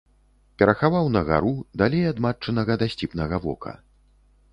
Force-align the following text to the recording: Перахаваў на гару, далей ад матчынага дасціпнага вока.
Перахаваў 0.59 1.09
на 1.15 1.21
гару, 1.27 1.51
далей 1.81 2.05
ад 2.13 2.17
матчынага 2.27 2.79
дасціпнага 2.83 3.35
вока. 3.45 3.75